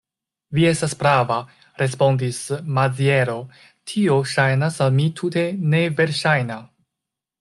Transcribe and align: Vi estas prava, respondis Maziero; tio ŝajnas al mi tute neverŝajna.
Vi 0.57 0.63
estas 0.67 0.95
prava, 1.01 1.35
respondis 1.81 2.39
Maziero; 2.77 3.35
tio 3.93 4.17
ŝajnas 4.33 4.81
al 4.87 4.97
mi 5.01 5.07
tute 5.21 5.45
neverŝajna. 5.75 6.59